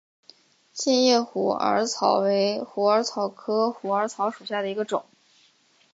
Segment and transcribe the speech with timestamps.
[0.73, 5.05] 线叶虎耳草为虎耳草科虎耳草属下的一个种。